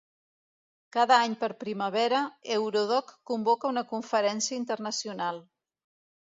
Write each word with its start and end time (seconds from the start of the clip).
Cada 0.95 1.17
any 1.25 1.35
per 1.43 1.49
primavera, 1.63 2.21
Eurodoc 2.55 3.13
convoca 3.33 3.71
una 3.73 3.85
conferència 3.93 4.59
internacional. 4.63 5.41